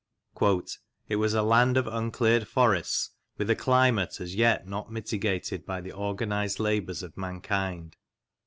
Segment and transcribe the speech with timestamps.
[1.09, 5.79] "It was a land of uncleared forests, with a climate as yet not mitigated by
[5.79, 7.95] the organised labours of mankind.